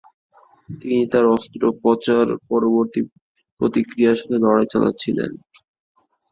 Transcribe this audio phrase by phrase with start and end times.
[0.79, 3.01] তিনি তার অস্ত্রোপচার পরবর্তী
[3.61, 5.31] প্রতিক্রিয়ার সাথে লড়াই চালাচ্ছিলেন।